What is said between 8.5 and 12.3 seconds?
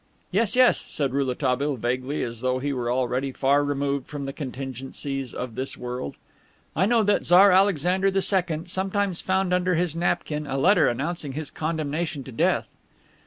sometimes found under his napkin a letter announcing his condemnation